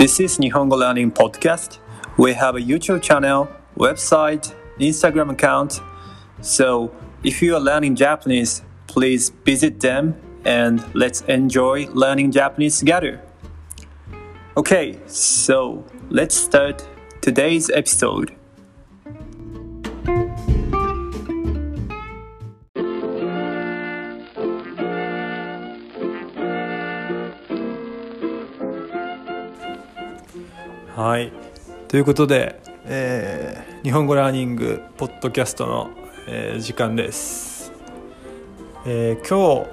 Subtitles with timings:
[0.00, 1.78] This is Nihongo Learning Podcast.
[2.16, 5.78] We have a YouTube channel, website, Instagram account.
[6.40, 6.90] So
[7.22, 13.20] if you are learning Japanese, please visit them and let's enjoy learning Japanese together.
[14.56, 16.88] Okay, so let's start
[17.20, 18.34] today's episode.
[31.10, 31.32] はい。
[31.88, 35.90] ということで、えー日本語ラーニングポッドキャストの、
[36.28, 37.72] えー時間です、
[38.86, 39.70] えー今日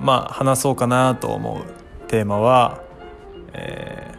[0.00, 1.62] まあ話そうかなと思う
[2.08, 2.82] テーマは、
[3.52, 4.12] え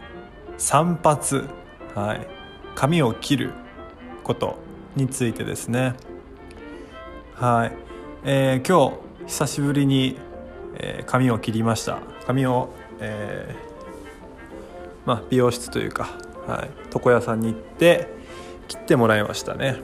[0.48, 1.46] ー散髪、
[1.94, 2.26] はい、
[2.74, 3.50] 髪を切る
[4.24, 4.56] こと
[4.96, 5.92] についてですね。
[7.34, 7.72] はい、
[8.24, 8.96] えー今
[9.26, 10.16] 日久しぶりに、
[10.76, 11.98] えー髪を切りました。
[12.26, 16.08] 髪を、えーまあ、美容室というか、
[16.46, 18.08] はい、床屋さんに行って
[18.68, 19.76] 切ってもらいましたね。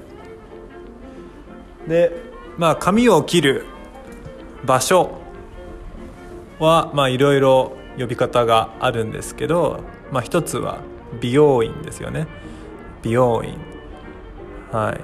[1.87, 2.13] で
[2.57, 3.65] まあ髪を切る
[4.65, 5.19] 場所
[6.59, 9.81] はまあいろいろ呼び方があるんですけど、
[10.13, 10.81] まあ、一つは
[11.21, 12.27] 美容院ですよね。
[13.03, 13.59] 美容院。
[14.73, 15.01] はい。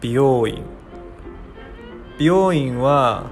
[0.00, 0.62] 美容院。
[2.18, 3.24] 美容院は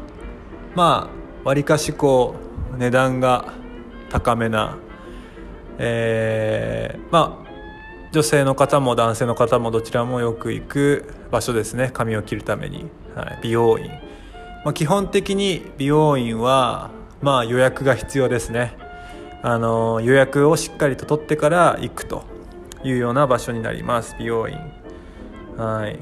[0.74, 1.10] ま
[1.44, 2.34] あわりかしこ
[2.74, 3.52] う値段が
[4.10, 4.76] 高めな
[5.78, 7.52] えーまあ
[8.12, 11.90] 女性の方も男性の方もどちらもよく行く場所ですね。
[11.94, 13.86] 髪を切るために、はい、美容院、
[14.64, 16.90] まあ、基本的に美容院は
[17.22, 18.76] まあ予約が必要ですね。
[19.42, 22.24] あの予約をしっかりと取ってから行くと
[22.84, 24.14] いうような場所になります。
[24.18, 24.58] 美容院。
[25.56, 25.98] はい。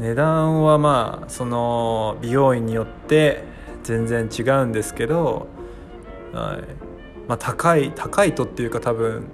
[0.00, 3.44] 値段はまあその美容院によって
[3.84, 5.46] 全然違うんですけど、
[6.32, 6.81] はい。
[7.32, 9.26] まあ、高い高いとっていうか多分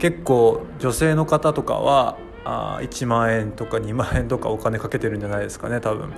[0.00, 6.10] 結構女性の方とかはあ1万円とか2万円とかお金かけてるんじゃないですかね多分。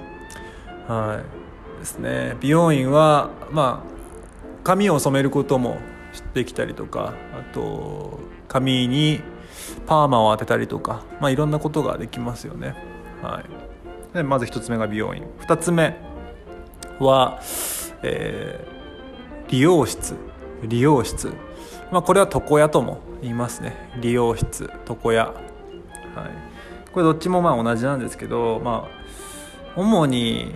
[0.89, 1.23] は
[1.77, 1.81] い。
[1.81, 2.39] ですね。
[2.41, 5.77] 美容院はまあ髪を染めることも
[6.33, 9.21] できたりとかあと髪に
[9.87, 12.75] パーマを当てたりとか、まあ、いろんなことができますよね。
[13.21, 13.45] は
[14.15, 14.17] い。
[14.17, 15.25] でまず1つ目が美容院。
[15.41, 15.95] 2つ目
[17.01, 17.39] は、
[18.03, 18.73] えー
[19.53, 20.15] 理容室。
[20.63, 21.33] 理容室。
[21.91, 23.91] まあこれは床屋とも言いますね。
[24.01, 25.27] 理容室床屋。
[25.27, 25.35] はい。
[26.93, 29.03] これどっちもまあ同じなんですけどまあ
[29.77, 30.55] 主に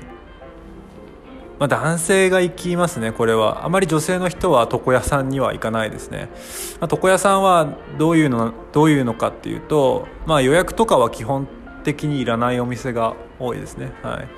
[1.58, 3.64] まあ、男性が行きますねこれは。
[3.64, 6.28] あまり女性の人は床屋さんには行かないですね、
[6.80, 11.48] まあ、床屋さんはどういうのどういうのかっていうと、まあ、予約とかは基本
[11.82, 14.28] 的にいらないお店が多いですね、はい、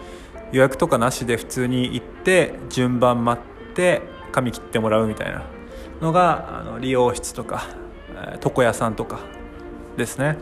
[0.53, 5.57] 予約とかなしで普通に行って順番待って髪切ってもらうみたいな。
[6.00, 7.66] のがあの理容室とか、
[8.10, 9.20] えー床屋さんとか
[9.97, 10.36] ですね、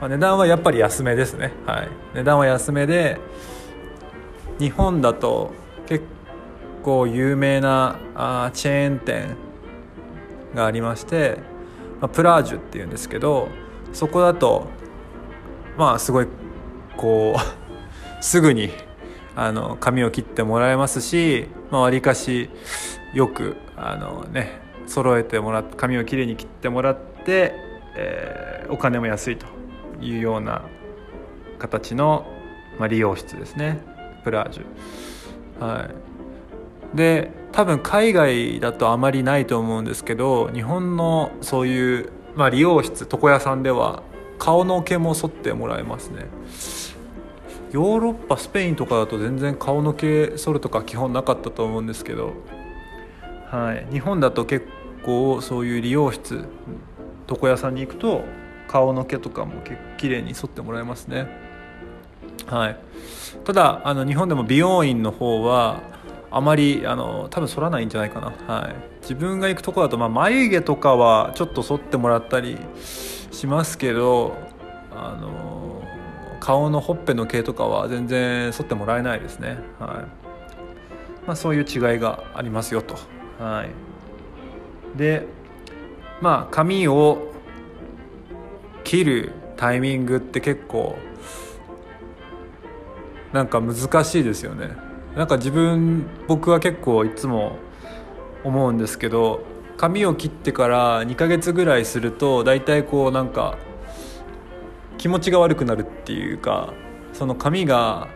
[0.00, 3.18] まあ、値段はやっぱり安めですね、はい、値段は安めで
[4.58, 5.52] 日本だと
[5.86, 6.04] 結
[6.82, 9.36] 構有名なあチェーン店
[10.54, 11.38] がありまして、
[12.00, 13.48] まあ、プラージュっていうんですけど
[13.92, 14.66] そこだと
[15.76, 16.28] まあすごい
[16.96, 17.40] こう
[18.22, 18.70] すぐに
[19.34, 22.50] あの髪を切ってもらえますしまあわりかし
[23.14, 27.54] よくあのね揃えてもらって髪をきれいに切ってもらって、
[27.96, 29.46] えーお金も安いと
[30.00, 30.62] いうような
[31.58, 32.26] 形の、
[32.78, 33.80] まあ、利用室ですね。
[34.24, 35.64] プラージュ。
[35.64, 35.84] は
[36.94, 36.96] い。
[36.96, 44.02] で多分海外だとあまりないと思うんですけど日本のそういう、まあ、理容室床屋さんでは
[44.38, 46.26] 顔の毛も剃ってもらえますね。
[47.72, 52.34] ヨーロッパスペインとかだと全然顔の毛剃るとか基本なかったと思うんですけど、
[53.46, 54.66] はい、日本だと結
[55.02, 56.44] 構そういう理容室
[57.28, 58.24] 床屋さんに行くと
[58.68, 61.28] 顔の毛とかもけ綺麗に剃ってもらえますね。
[62.46, 62.76] はい。
[63.44, 65.80] ただあの日本でも美容院の方は
[66.30, 72.58] あまりあの多分剃らないんじゃないかな、はい、自分が行くとこだと、まあ、眉毛とかはちょっと剃ってもらったり
[73.30, 74.34] しますけど
[74.90, 75.61] あの
[76.42, 81.24] 顔のほっぺの毛とかは全然剃ってもらえないですね、はい。
[81.24, 82.96] まあ、そういう違いがありますよと、
[83.38, 85.28] はい、で
[86.20, 87.32] まあ髪を
[88.82, 90.98] 切るタイミングって結構
[93.32, 94.70] なんか難しいですよね。
[95.14, 97.56] なんか自分僕は結構いつも
[98.42, 99.44] 思うんですけど
[99.76, 103.58] 髪を切ってから2ヶ月ぐらいすると大体こうなんか
[105.02, 106.72] 気持ちが悪くなるっていうか
[107.12, 108.06] その髪が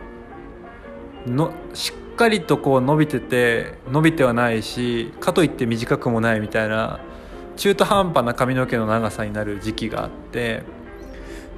[1.25, 7.01] のしっかりとこう伸びてて伸びてはないしかといって短くもないみたいな
[7.57, 10.63] 中途半端な髪の毛の長さになる時期があって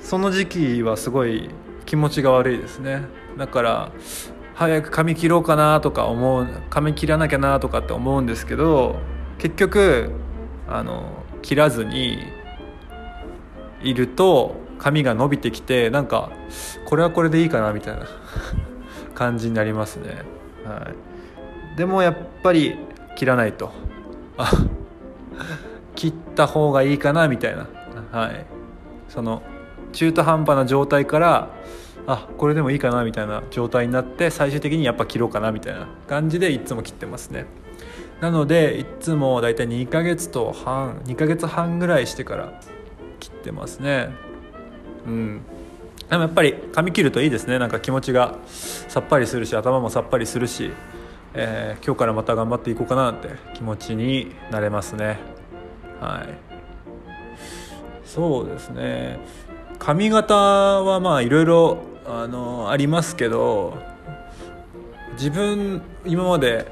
[0.02, 1.52] その時期はすごい
[1.86, 3.04] 気持ちが悪いですね。
[3.38, 3.92] だから
[4.56, 8.96] 早く髪切ろうかなとか思う髪切らなきゃなとかって思うんですけど
[9.38, 10.10] 結局
[10.68, 12.18] あの切らずに
[13.84, 16.32] いると髪が伸びてきてなんか
[16.86, 18.08] これはこれでいいかなみたいな
[19.14, 20.24] 感じになりますね、
[20.66, 20.92] は
[21.76, 22.78] い、でもやっぱり
[23.16, 23.72] 切らないと。
[24.38, 24.52] あ
[25.96, 27.68] 切った方がいいかなみたいな。
[28.12, 28.46] はい。
[29.10, 29.44] その
[29.92, 31.50] 中途半端な状態から
[32.08, 37.46] あこれでもいいかなみたいな状態になって最終的にやっぱ切ろうかなみたいな感じでいつも切ってますね。
[38.22, 42.62] なのでいつもだいたい2ヶ月と半2ヶ月半ぐらいしてから
[43.20, 44.10] 切ってますね。
[45.06, 45.42] うん。
[46.10, 47.60] でもやっぱり髪切るといいですね。
[47.60, 50.72] なんか気持ちがさっぱりするし頭もさっぱりするし、
[51.34, 55.20] えー、今日からまた頑張っていこうかなって気持ちになれますね。
[56.00, 56.50] はい。
[58.06, 59.20] そうですね。
[59.78, 63.78] 髪型はまあいろいろあのありますけど
[65.14, 66.68] 自分今まで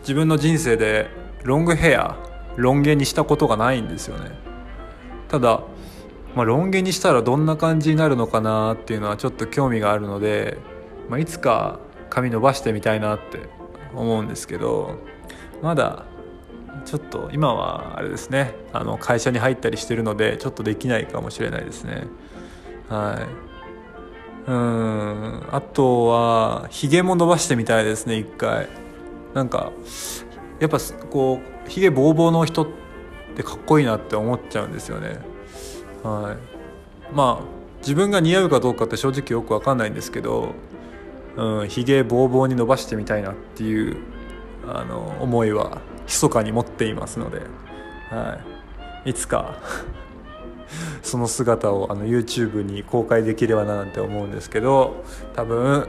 [0.00, 1.08] 自分の人生で
[1.44, 2.16] ロングヘア
[2.56, 4.30] ロン毛にしたことがないんですよね。
[5.28, 5.60] ただ
[6.38, 10.56] まあ、ロン毛にしたらどんな感じになるのかなっていうのはちょっと興味があるので、
[11.08, 11.80] まあ、いつか
[12.10, 13.40] 髪伸ばしてみたいなって
[13.92, 15.00] 思うんですけど
[15.62, 16.04] まだ
[16.84, 18.54] ちょっと今はあれですね。
[18.72, 22.04] あの会社に入ったりしてるのでちょっとできないかもしれないですね。
[22.88, 23.18] は
[24.46, 24.50] い。
[24.50, 25.42] うん。
[25.50, 28.68] あとはひげも伸ばしてみたいですね一回。
[29.34, 29.72] なんか
[30.60, 30.78] やっぱ
[31.10, 32.68] こうひげぼうぼうの人っ
[33.34, 35.27] てかっこいいなって思っちゃうんですよね。
[36.02, 36.58] はい。
[37.14, 40.54] まあ自分が似合うかどうかって正直よく分かんないんですけど
[41.68, 43.96] ひげ、うん、ぼうぼうに伸ばしてみたいなっていう
[44.66, 47.42] あの思いは密かに持っていますので、
[48.10, 48.40] は
[49.04, 49.56] い、いつか
[51.02, 55.04] その姿をあの YouTube に公開できればななんて思うんですけど
[55.34, 55.88] 多分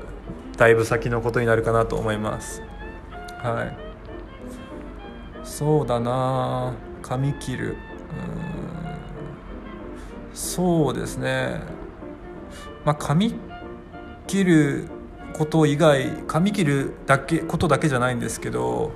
[0.58, 2.62] だいぶ先のことになるかなと思います。
[3.42, 3.78] はい。
[5.44, 7.78] そうだな髪切る。
[8.84, 8.89] うん。
[10.40, 11.60] そうですね。
[12.86, 13.36] まあ髪
[14.26, 14.88] 切る
[15.34, 18.94] こと以外髪切るだけことだけじゃないんですけど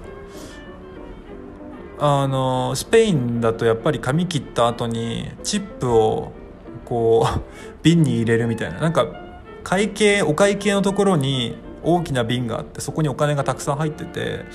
[1.99, 6.31] あのスペインだとやっぱり髪切った後にチップを
[6.85, 7.41] こう
[7.83, 8.79] 瓶に入れるみたいな。
[8.79, 9.05] なんか
[9.65, 14.45] 会計お会計のところに大きな瓶があってそこにお金がたくさん入ってて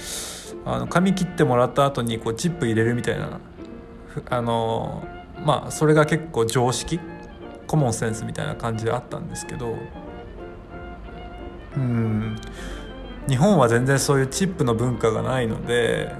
[0.65, 3.41] あの髪切ってもらった後にこにチップ入れるみたいな。
[4.31, 5.07] あの
[5.45, 7.01] まあそれが結構常識
[7.67, 9.77] コモンセンスみたいな感じであったんですけど
[11.77, 12.37] うん
[13.29, 16.15] 日本は全然そういうチップの文化がないので、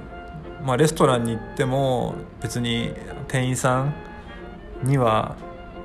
[0.63, 2.93] まあ、レストランに行っても別に
[3.27, 3.93] 店員さん
[4.83, 5.35] には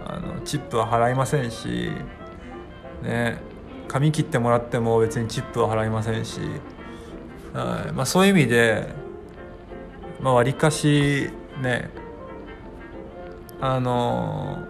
[0.06, 1.90] あのチップは払いませんし、
[3.02, 3.38] ね、
[3.88, 6.40] 髪切ってもらっても別にチップは払いませんし、
[7.54, 8.86] はいまあ、そういう意味で
[10.22, 11.30] わり、まあ、かし
[11.62, 11.88] ね
[13.60, 14.66] あの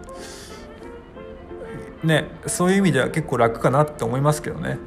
[2.02, 4.78] ねそういう意味では結構楽かなって思いますけどね。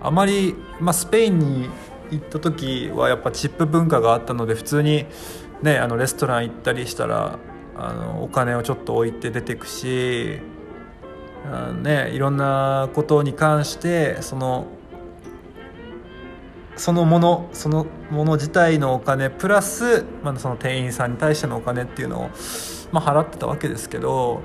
[0.00, 1.70] あまり、まあ、スペインに
[2.10, 5.06] 行った時はやっぱチップ文化があったので普通に、
[5.62, 7.38] ね、あのレストラン行ったりしたら
[7.76, 10.40] あのお金をちょっと置いて出てくし
[11.50, 14.66] あ、ね、いろんなことに関してその
[16.76, 22.30] そのものそのもの自体のお金プラス、まあ、その店員さんに対してのお金っていうのを
[22.94, 24.40] まあ、払ってたわけですけど、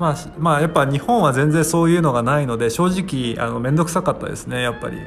[0.00, 4.98] まあ、まあやっぱ日本は全然そういうのがないので正直あの面倒くさかったですねやっぱり。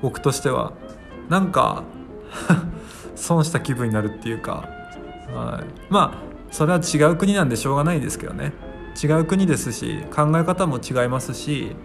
[0.00, 0.72] 僕としては。
[1.28, 1.84] なんか
[3.16, 4.68] 損した気分になるっていうか、
[5.34, 6.18] はい、まあ
[6.50, 8.52] それは違う国なんでしょうがないですけどね。
[9.02, 11.76] 違う国ですし考え方も違いますし、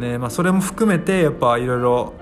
[0.00, 2.12] ねまあ、それも含めてやっぱいろいろ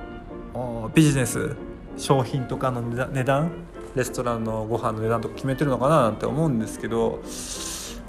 [0.95, 1.57] ビジネス
[1.97, 3.51] 商品とかの値段
[3.95, 7.23] レストランのご飯の値段とか決めてるのかななんて思うんですけど、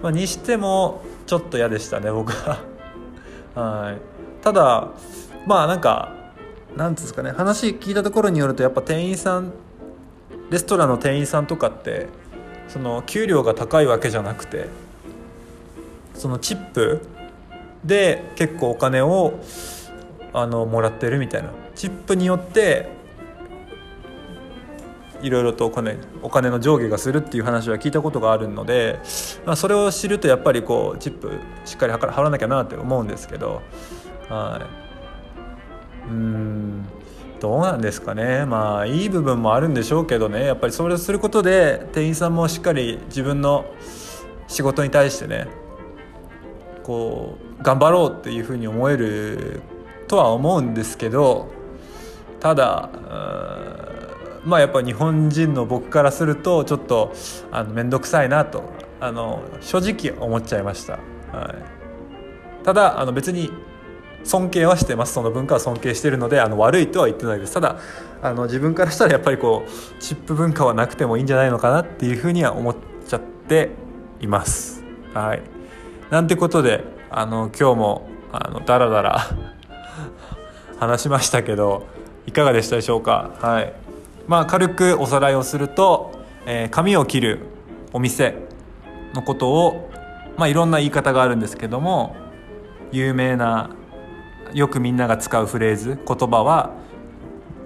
[0.02, 2.60] まあ、にしてもちょっと嫌でしたね僕は。
[3.56, 3.98] はい。
[4.44, 4.90] ただ
[5.46, 6.14] まあなんか
[6.76, 9.54] なんですかね話聞いたところによるとやっぱ店員さん
[10.50, 12.08] レストランの店員さんとかって
[12.68, 14.68] その給料が高いわけじゃなくて
[16.14, 17.02] そのチップ
[17.84, 19.40] で結構お金を
[20.34, 21.50] あのもらってるみたいな。
[21.76, 22.90] チップによって
[25.22, 29.00] いろいろとお金お金の上下がするっていう話は聞いたことがあるので、
[29.46, 33.62] まあ、それを知るとやっぱりこうチップしっかり払わなきゃなって思うんですけど
[34.28, 34.62] は
[36.06, 36.10] い。
[36.10, 36.86] うん
[37.40, 38.46] どうなんですかね。
[38.46, 40.46] まあいい部分もあるんでしょうけどね。
[40.46, 43.66] やっぱりそれをすることで店員さんもしっかり自分の
[44.50, 45.48] 仕事に対してね
[46.84, 49.62] こう頑張ろうっていうふうに思える
[50.08, 51.50] とは思うんですけど
[52.40, 52.90] ただ
[54.44, 57.14] まあやっぱ日本人の僕からするとちょっと
[57.52, 58.64] あの面倒くさいなと
[59.00, 60.94] あの正直思っちゃいました。
[60.94, 61.00] は
[62.62, 63.52] い、ただあの別に
[64.24, 65.14] 尊敬はしてます。
[65.14, 67.54] その文化は尊敬してるのであの悪いとは言ってないです。
[67.54, 67.78] ただ
[68.22, 72.76] あの自分からしたらやっぱりこうチップ文化はなくてもいいんじゃないのかなっていうふうには思っ
[73.08, 73.70] ちゃって
[74.20, 74.84] います。
[75.14, 75.59] はい。
[76.10, 79.20] なんてことであの今日もあのダラダラ
[80.80, 81.88] 話しましたけど
[82.26, 83.32] いかがでしたでしょうか？
[83.40, 83.74] はい。
[84.28, 86.12] まあ軽くおさらいをすると、
[86.46, 87.40] えー、髪を切る
[87.94, 88.36] お店
[89.14, 89.90] のことを
[90.38, 92.16] まあいろんな言い方があるんですけども
[92.92, 93.72] 有名な
[94.54, 96.72] よくみんなが使うフレーズ言葉は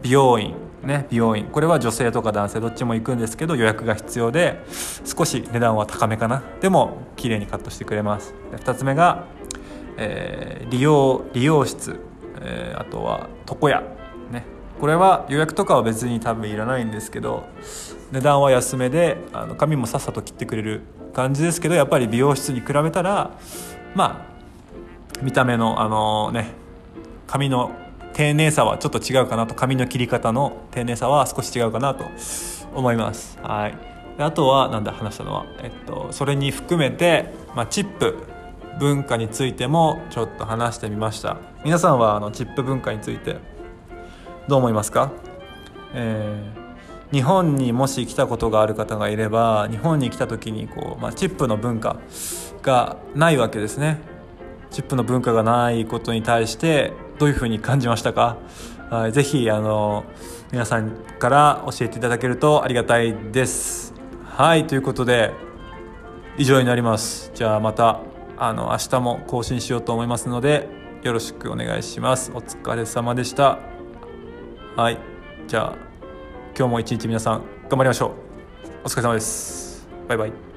[0.01, 0.55] 美容院。
[0.83, 1.45] ね美容院。
[1.45, 4.63] これは女性とか男性どっちも行くんですけど予約が必要で
[5.05, 6.43] 少し値段は高めかな。
[6.61, 8.33] でも綺麗にカットしてくれます。
[8.51, 9.25] 2つ目が、
[9.97, 11.99] えー、利用利用室、
[12.41, 13.83] えー、あとは床屋。
[14.31, 14.45] ね。
[14.79, 17.45] これは予約とかは別に多分いらないんですけど
[18.11, 20.81] 値段は安めであの髪もさっさと切ってくれる
[21.13, 23.31] 感じですけどやっぱり美容室に比べたら
[23.95, 26.53] まあ見た目のあのね
[27.27, 27.71] 髪の
[28.13, 29.55] 丁寧さはちょっと違うかなと。
[29.55, 32.05] 髪の切り方の丁寧さは少し違うかなと
[32.75, 33.39] 思います。
[33.41, 33.77] はい。
[34.17, 38.15] あとはなんだ話したのは、えっと、それに含めて、まあ、チップ
[38.79, 41.37] 文化についてもちょっと話してみました。
[41.63, 43.37] 皆さんはあのチップ文化について
[44.47, 45.11] どう思いますか、
[45.93, 51.97] えー、日本にもし来たことがある方がいれば日本に来た時にこう、まあ、チップの文化
[52.61, 53.99] がないわけですね。
[54.69, 58.37] チップの文化がないことに対してどういうふうに感じましたか、
[59.11, 60.05] ぜひあの
[60.51, 63.93] 皆さんから教えていただけるとありがたいです。
[64.25, 65.31] はいということで
[66.37, 67.31] 以上になります。
[67.33, 67.99] じゃあまた
[68.37, 70.67] あの明日も更新しようと思いますので
[71.03, 72.31] よろしくお願いします。
[72.33, 73.59] お疲れ様でした。
[74.75, 74.97] はい
[75.47, 75.75] じゃあ
[76.57, 78.11] 今日も一日皆さん頑張りましょう。
[78.85, 79.87] お疲れ様です。
[80.07, 80.52] バイバイ。